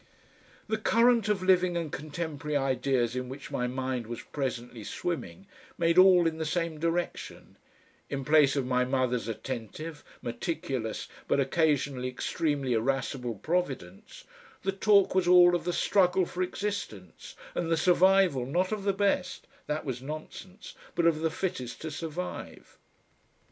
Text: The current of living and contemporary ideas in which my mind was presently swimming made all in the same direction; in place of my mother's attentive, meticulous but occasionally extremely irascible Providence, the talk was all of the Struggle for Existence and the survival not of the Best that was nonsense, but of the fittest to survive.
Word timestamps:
The 0.67 0.79
current 0.79 1.29
of 1.29 1.43
living 1.43 1.77
and 1.77 1.91
contemporary 1.91 2.57
ideas 2.57 3.15
in 3.15 3.29
which 3.29 3.51
my 3.51 3.67
mind 3.67 4.07
was 4.07 4.23
presently 4.23 4.83
swimming 4.83 5.45
made 5.77 5.99
all 5.99 6.25
in 6.25 6.39
the 6.39 6.43
same 6.43 6.79
direction; 6.79 7.55
in 8.09 8.25
place 8.25 8.55
of 8.55 8.65
my 8.65 8.83
mother's 8.83 9.27
attentive, 9.27 10.03
meticulous 10.23 11.07
but 11.27 11.39
occasionally 11.39 12.07
extremely 12.07 12.73
irascible 12.73 13.35
Providence, 13.35 14.23
the 14.63 14.71
talk 14.71 15.13
was 15.13 15.27
all 15.27 15.53
of 15.53 15.65
the 15.65 15.71
Struggle 15.85 16.25
for 16.25 16.41
Existence 16.41 17.35
and 17.53 17.71
the 17.71 17.77
survival 17.77 18.47
not 18.47 18.71
of 18.71 18.85
the 18.85 18.93
Best 18.93 19.45
that 19.67 19.85
was 19.85 20.01
nonsense, 20.01 20.73
but 20.95 21.05
of 21.05 21.19
the 21.19 21.29
fittest 21.29 21.79
to 21.81 21.91
survive. 21.91 22.79